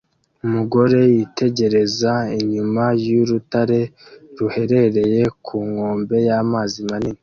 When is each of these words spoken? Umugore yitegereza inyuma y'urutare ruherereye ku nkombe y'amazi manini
Umugore 0.45 0.99
yitegereza 1.15 2.13
inyuma 2.39 2.83
y'urutare 3.07 3.81
ruherereye 4.37 5.21
ku 5.45 5.55
nkombe 5.69 6.17
y'amazi 6.27 6.79
manini 6.89 7.19